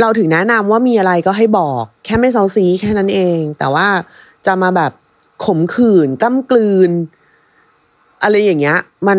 [0.00, 3.86] เราถึงแนะนำว่ามีอะไรก็ให้บอก แค่ไม่เซ้าซี้แค่นั้นเอง แต่ว่า
[4.46, 4.92] จะมาแบบ
[5.44, 6.90] ขมขื่นก้ากลืน
[8.22, 8.78] อะไรอย่างเงี้ย
[9.08, 9.18] มัน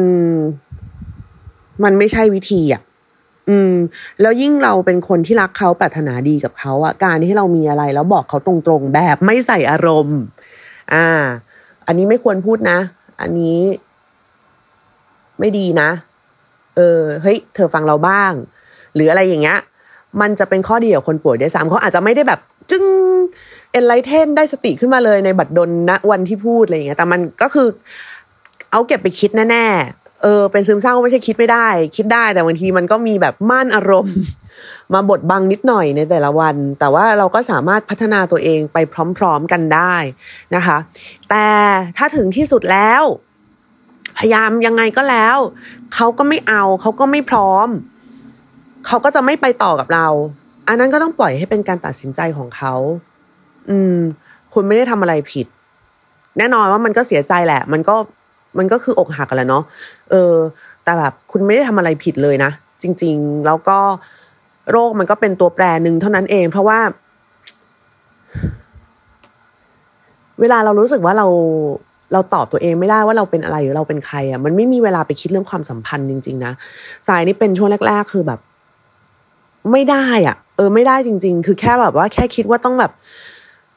[1.83, 2.81] มันไม่ใช่วิธีอะ
[3.49, 3.73] อืม
[4.21, 10.19] แล้วยิ่งเราเป็นคนที่รักเขาปรารถนาดีกับเขาอะการที่เรามีอะไรแล้วบอกเขาตรงๆแบบไม่ใส่อารมณ์
[10.93, 11.07] อ่า
[11.87, 12.79] อันนี้ไม่ควรพูดนะ
[13.21, 13.59] อันนี้
[15.39, 15.89] ไม่ดีนะ
[16.75, 18.33] เออ เฮ้ย เธอฟังเราบ้าง
[18.95, 19.59] หรืออะไรอย่างเงี้ย
[20.21, 22.39] มันจะเป็นข้อดีกับคนป่วยด้วยซ้ำเขาอาจจะไม่ได้แบบ
[22.71, 22.83] จึ้ง
[23.71, 27.67] เอ็นไลเทนได้สติขึ้นมาเลยในบัดดลณวันที่พูดอะไรอย่างเงี้ย แต่มันก็คือ
[28.71, 34.17] เอาเก็บไปคิดแน่ๆ เออเป็นซึมเศร้าไม่ใช่คิดไม่ได้ คิดได้แต่บางทีมันก็มีแบบม่านอารมณ์
[34.93, 38.77] มาบดบังนิดหน่อยในแต่ละวัน แต่ว่าเราก็สามารถพัฒนาตัวเองไป
[39.17, 39.95] พร้อม ๆกันได้
[40.55, 40.77] นะคะ
[41.29, 41.47] แต่
[41.97, 43.03] ถ้าถึงที่สุดแล้ว
[44.17, 45.37] พยายามยังไงก็แล้ว
[45.93, 47.67] เขาก็ไม่เอาเขาก็ไม่พร้อม
[48.87, 50.07] เขาก็จะไม่ไปต่อกับเรา
[50.67, 52.73] อันนั้นก็ต้องปล่อยให้เป็นการตัดสินใจของเขา
[53.69, 53.97] อืม
[54.53, 55.47] คุณไม่ได้ทำอะไรผิด
[56.37, 57.95] แน่นอนว่ามันก็เสียใจแหละ มันก็
[58.57, 59.63] มันก็คืออกหักกันแหละเนาะ
[60.11, 60.33] เออ
[60.83, 63.77] แต่แบบคุณไม่ได้ทำอะไรผิดเลยนะจริง ๆ แล้วก็
[64.71, 66.79] โรคมันก็เป็นตัวแปรหนึ่งเท่านั้นเอง เพราะว่า
[70.39, 71.27] เวลาเรารู้สึกว่าเรา
[72.13, 76.53] เราตอบตัวเองไม่ได้ว่าเราเป็นอะไรหรือเราเป็นใครอะมันไม่มีเวลาไปคิดเรื่องความสัมพันธ์จริง ๆ นะ
[77.07, 78.39] สายนี่เป็นช่วงแรก ๆ คือแบบ
[79.71, 82.91] ไม่ได้อะ เออ ไม่ได้จริง ๆ คือแค่แบบว่าแค่คิดว่าต้องแบบ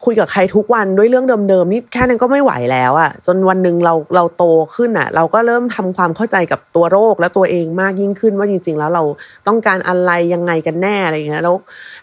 [0.04, 9.02] คุยกับใครทุกวันด้วยเรื่องเดิมๆนี่แค่นั้นก็ไม่ไหวแล้วอะจนวันหนึ่งเราเราโตขึ้นอะเราก็เริ่มทำความเข้าใจกับตัวโรคและตัวเองมากยิ่งขึ้นว่าจริง ๆ แล้วเรา
[9.46, 11.56] ต้องการอะไรยังไงกันแน่อะไรอย่างเงี้ยแล้ว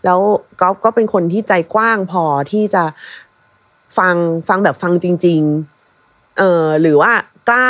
[0.05, 0.19] แล้ว
[0.61, 2.83] กอฟก็เป็นคนที่ใจกว้างพอที่จะ
[3.97, 4.15] ฟัง
[4.49, 5.41] ฟังแบบฟังจริง
[5.91, 7.11] ๆ เออหรือว่า
[7.49, 7.69] กล้า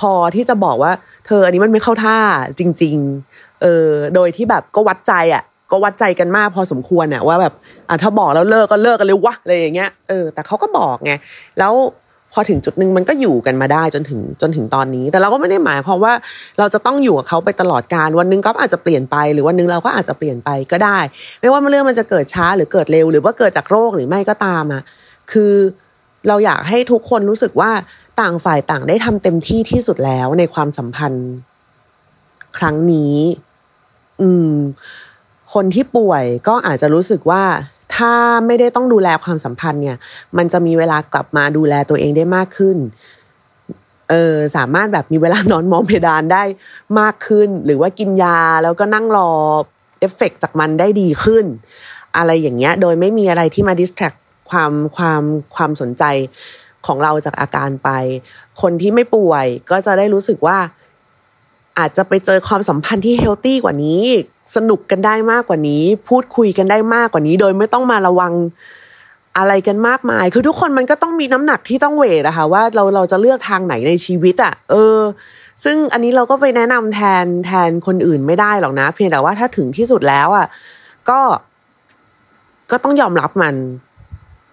[0.00, 0.92] พอที่จะบอกว่า
[1.26, 2.18] เธออันนี้มันไม่เข้าท่า
[2.58, 2.96] จริง
[3.30, 5.42] ๆ เออโดยที่แบบก็วัดใจอะ
[5.74, 7.54] ก็วัดใจกันมากพอสมควรอะว่าแบบ
[7.88, 11.12] อะถ้าบอกแล้วเลิกก็เลิกกันเลยวะอะไรอย่างเงี้ยเออแต่เขาก็บอกไง
[11.58, 11.74] แล้ว
[12.32, 16.14] พอถึงจุดหนึ่งมันก็อยู่กันมาได้จนถึงจนถึงตอนนี้ แต่เราก็ไม่ได้หมายความว่า
[16.58, 20.98] เราจะต้องอยู่กับเขาไปตลอดการวันนึงก็อาจจะเปลี่ยนไป หรือวันนึงเราก็อาจจะเปลี่ยนไปก็ได้
[21.40, 24.82] ไม่ว่าเรื่องมันจะเกิดช้าหรือเกิดเร็ว หรือว่าเกิดจากโรคหรือไม่ก็ตามอะ
[25.32, 25.52] คือ
[26.28, 27.70] เราอยากให้ทุกคนรู้สึกว่า
[28.20, 31.28] ต่างฝ่ายต่างได้ทำเต็มที่ที่สุดแล้วในความสัมพันธ์
[32.58, 33.16] ครั้งนี้
[34.20, 34.54] อืม
[35.54, 37.44] คนที่ป่วยก็อาจจะรู้สึกว่า
[37.96, 38.14] ถ้า
[38.46, 39.96] ไม่ได้ต้องดูแลความสัมพันธ์เนี่ย
[40.36, 42.76] มันจะมีเวลากลับมาดูแลตัวเองได้มากขึ้น
[44.10, 46.42] เออสามารถแบบมีเวลานอนมองเพดานได้
[47.00, 49.30] มากขึ้น หรือว่ากินยาแล้วก็นั่งรอ
[50.00, 51.44] เอฟเฟกจากมันได้ดีขึ้น
[52.16, 54.12] อะไรอย่างเงี้ยโดยไม่มีอะไรที่มาดิสแทรก
[54.50, 55.22] ความความ
[55.54, 56.04] ความสนใจ
[56.86, 57.90] ของเราจากอาการไป
[58.60, 60.58] คนที่ไม่ป่วยก็จะได้รู้สึกว่า
[61.78, 64.04] อาจจะไปเจอความสัมพันธ์ที่เฮลตี้กว่านี้
[64.56, 68.32] สนุกกันได้มากกว่านี้ พูดคุยกันได้มากกว่านี้ โดยไม่ต้องมาระวัง
[69.38, 74.98] อะไรกันมากมาย คือทุกคนมันก็ต้องมีน้ำหนักที่ต้องเวทอะค่ะว่าเราเราจะเลือกทางไหนในชีวิตอะเออ
[75.64, 80.46] ซึ่งอันนี้เราก็ไปแนะนำแทนแทนคนอื่นไม่ได้หรอกนะ เพียงแต่ว่าถ้าถึงที่สุดแล้วอะ
[81.08, 81.20] ก็
[82.70, 83.54] ก็ต้องยอมรับมัน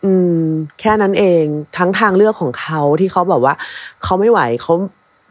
[0.04, 0.44] อืม
[0.80, 1.44] แค่นั้นเอง
[1.78, 3.54] ทั้งทางเลือกของเขาที่เขาแบบว่า
[4.04, 4.74] เขาไม่ไหวเขา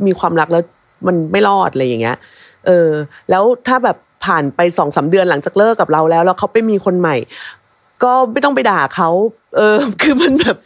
[0.07, 0.63] มีความรักแล้ว
[1.07, 2.17] มันไม่รอดอะไรอย่างเงี้ย
[2.67, 2.89] เออ
[3.31, 7.17] แล้วถ้าแบบ ผ่านไปสองสาเดือนหลังจากเลิกกับเราแล้ว แล้วเขาไปมีคนใหม่
[8.03, 9.11] ก็ไม่ต้องไปด่าเขา
[9.57, 10.57] เออ คือมันแบบ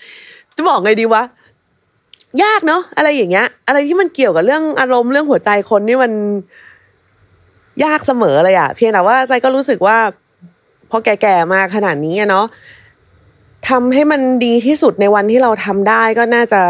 [0.56, 1.22] จะบอกไงดีวะ
[2.42, 6.12] ยากเนาะอะไรอย่างเงี้ย อะไรที่มันเกี่ยวกับเรื่องอารมณ์เรื่องหัวใจคนนี่มัน
[7.84, 9.98] ยากเสมอเลยอะเพียงแต่ว่าใจก็รู้สึกว่า
[10.90, 12.46] พอแก่ๆมาขนาดนี้เนาะ
[13.68, 16.62] ทำให้มันดีที่สุดในวันที่เราทำได้ก็น่าจะ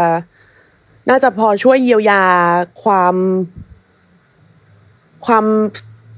[1.09, 2.23] น่าจะพอช่วยเยียวยา
[2.83, 3.15] ความ
[5.25, 5.45] ความ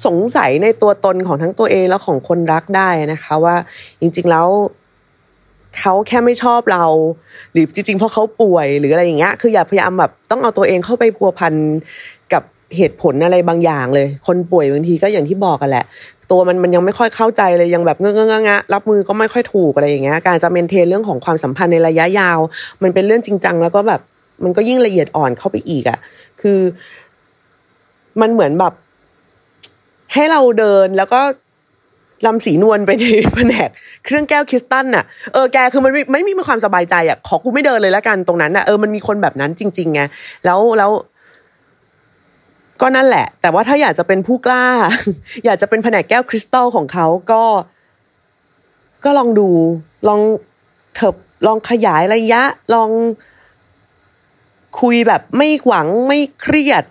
[0.05, 3.55] สงสัยในตัวตนของทั้งตัวเองและของคนรักได้นะคะว่า
[3.99, 4.47] จริง ๆแล้ว
[5.79, 6.85] เขาแค่ไม่ชอบเรา
[7.51, 11.53] หรือจริง ๆ เพราะเขาป่วยหรืออะไรอย่างเงี้ยคืออย่าพยายามแบบต้องเอาตัวเองเข้าไปพัวพัน
[12.33, 12.43] กับ
[12.77, 15.85] เหตุผลอะไรบางอย่างเลย คนป่วยบางทีก็อย่างที่บอกกันแหละ
[16.31, 22.39] ตัวมันมันยังไม่ค่อยเข้าใจเลยยังแบบเงอะเงอะงะรับมือก็ไม่ค่อยถูกอะไรอย่างเงี้ยการจะเมนเทนเรื่องของความสัมพันธ์ในระยะยาว
[22.83, 24.01] มันเป็นเรื่องจริงจังแล้วก็แบบ
[24.43, 25.97] มันก็ยิ่งละเอียดอ่อนเข้าไปอีกอะ่ะ
[26.41, 26.59] คือ
[28.21, 28.73] มันเหมือนแบบ
[30.13, 31.21] ให้เราเดินแล้วก็
[32.25, 33.69] ลำสีนวลไปในแผนก
[34.05, 40.01] เครื่องแก้วคริสตัลน่ะเออแกคือมันไม่ไม่มีความสบายใจอะขอกูไม่เดินเลยแล้วกันตรงนั้นน่ะเออมันมีคนแบบนั้นจริงๆไง
[40.45, 40.91] แล้วแล้ว
[42.81, 44.65] ก็นั่นแหละ แต่ว่าถ้าอยากจะเป็นผู้กล้า
[45.45, 47.43] อยากจะเป็นแผนกแก้วคริสตัลของเขาก็
[49.03, 49.49] ก็ลองดู
[50.07, 50.21] ลอง
[50.95, 51.15] เถิบ
[51.47, 52.41] ลองขยายระยะ
[52.73, 52.89] ลอง
[54.81, 56.83] คุยแบบไม่หวังไม่เครียด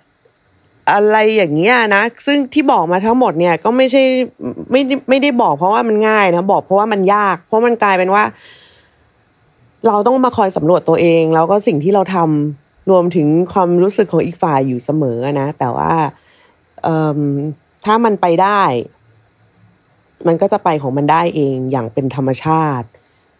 [0.93, 4.03] อะไรอย่างเงี้ยนะ ซึ่งที่บอกมาทั้งหมดเนี่ยก็ไม่ใช่
[4.71, 8.25] ไม่ไม่ได้บอกเพราะว่ามันง่ายนะ บอกเพราะว่ามันยาก เพราะมันกลายเป็นว่า
[9.87, 15.93] เราต้องมาคอยสำรวจตัวเอง แล้วก็สิ่งที่เราทำรวมถึงความรู้สึกของอีกฝ่ายอยู่เสมอนะ แต่ว่า
[17.85, 18.63] ถ้ามันไปได้
[20.27, 22.87] มันก็จะไปของมันได้เองอย่างเป็นธรรมชาติ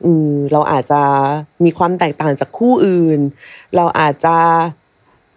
[0.05, 1.03] อือเราอาจจะ
[1.65, 3.21] มีความแตกต่างจากคู่อื่น
[3.77, 4.37] เราอาจจะ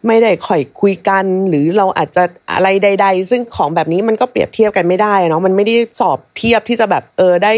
[0.07, 7.53] ไม่ได้ค่อยคุยกัน หรือเราอาจจะอะไรใด ๆ ซึ่งของแบบนี้มันก็เปรียบเทียบกันไม่ได้เนาะมันไม่ได้สอบเทียบที่จะแบบเออได้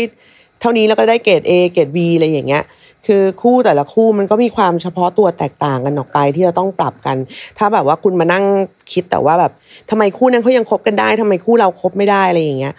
[0.62, 2.64] เท่านี้แล้วก็ได้เกรด A เกรด B อะไรอย่างเงี้ย
[3.08, 7.18] คือคู่แต่ละคู่มันก็มีความเฉพาะตัวแตกต่างกันออกไปที่จะต้องปรับกัน
[7.58, 8.46] ถ้าแบบว่าคุณมานั่ง
[8.92, 9.52] คิดแต่ว่าแบบ
[9.90, 12.74] ทำไมคู่นั้นเขายังคบกันได้ทำไมคู่เราคบไม่ได้อะไรอย่างเงี้ย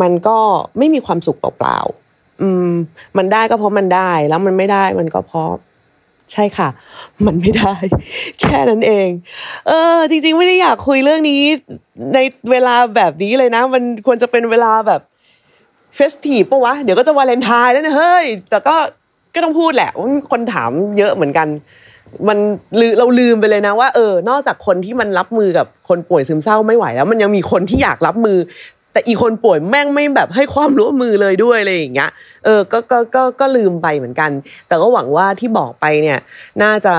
[0.00, 0.38] มันก็
[0.78, 2.72] ไม่มีความสุขเปล่าๆอืม
[3.16, 5.50] มันได้ก็เพราะมันได้ แล้วมันไม่ได้มันก็เพราะ
[6.32, 6.68] ใช่ค่ะ
[7.26, 7.74] มันไม่ได้
[8.40, 9.08] แค่นั้นเอง
[9.66, 11.42] เออ จริง ๆ ไม่ได้อยากคุยเรื่องนี้
[12.14, 12.18] ใน
[12.50, 15.00] เวลาแบบนี้เลยนะ มันควรจะเป็นเวลาแบบ
[15.96, 18.76] เฟสทีฟปะวะ เดี๋ยวก็จะวาเลนไทน์แล้วนะเฮ้ย แต่ก็
[19.34, 19.90] ก็ต้องพูดแหละ
[20.30, 21.48] คนถามเยอะเหมือนกัน
[22.28, 22.38] มัน
[22.98, 28.38] เราลืมไปเลยนะว่าเออ นอกจากคนที่มันรับมือกับคนป่วยซึมเศร้าไม่ไหวแล้ว มันยังมีคนที่อยากรับมือ
[28.94, 32.10] แต่อีคนป่วยแม่งไม่แบบให้ความร่วมมือเลยด้วยอะไรอย่างเงี้ย
[32.44, 34.30] เออก็ก็ก็ก็ลืมไปเหมือนกัน
[34.68, 36.18] แต่ก็หวังว่าที่บอกไปเนี่ย
[36.62, 36.94] น่าจะ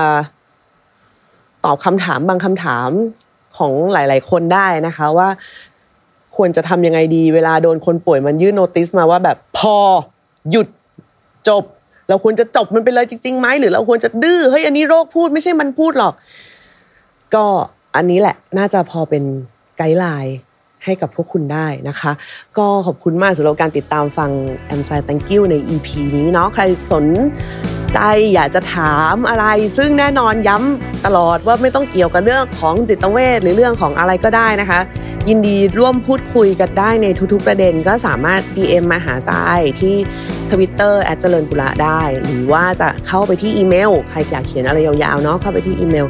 [1.64, 2.90] ตอบคำถามบางคำถาม
[3.56, 5.28] ของหลาย ๆ คนได้นะคะว่า
[6.36, 9.76] ควรจะทำยังไงดี เวลาโดนคนป่วยมันยื่นโนติสมาว่าแบบพอ
[10.50, 10.68] หยุด
[11.48, 11.64] จบ
[12.08, 16.14] เราควรจะจบมันไปเลยจริงๆไหมหรือเราควรจะดื้อเฮ้ยอันนี้โรคพูดไม่ใช่มันพูดหรอก
[17.34, 17.44] ก็
[17.96, 19.22] อันนี้แหละน่าจะพอเป็น
[19.76, 20.36] ไกด์ไลน์
[20.86, 22.12] ให้กับพวกคุณได้นะคะ
[22.58, 24.30] ก็ขอบคุณมากสำหรับการติดตามฟัง
[24.66, 27.04] แอมไซ thank you ใน EP นี้เนาะใครสน
[27.92, 27.98] ใจ
[28.34, 29.46] อยากจะถามอะไร
[29.76, 34.80] ซึ่งแน่นอนย้ำตลอดว่าไม่ต้องเกี่ยวกับเรื่องของจิตเวชหรือเรื่องของอะไรก็ได้นะคะ
[35.28, 39.96] ยินดีร่วมพูดคุยกันได้ในทุกๆประเด็นก็สามารถ DM มาหาทรายที่
[40.50, 46.06] ทวิตเตอร์แอดเจริญปุระได้ หรือว่าจะเข้าไปที่อีเมล ใครอยากเขียนอะไรยาวๆเนาะเข้าไปที่อีเมล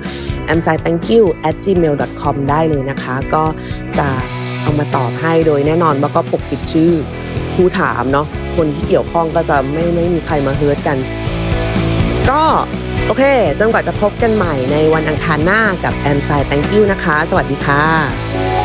[0.53, 3.45] a m s i thank you at gmail com ได้เลยนะคะ ก็
[3.99, 4.09] จะ
[4.67, 6.93] เอามาตอบให้โดยแน่นอนว่าก็ปกปิดชื่อ
[7.55, 8.27] ผู้ถามเนาะ
[8.57, 10.97] คนที่เกี่ยวข้องก็จะไม่ไม่มีใครมาเฮิร์ตกัน
[12.31, 12.43] ก็
[13.07, 13.25] โอเค
[13.59, 18.56] จนกว่าจะพบกันใหม่ในวันอังคารหน้ากับแอมไซ thank you นะคะ สวัสดีค่ะ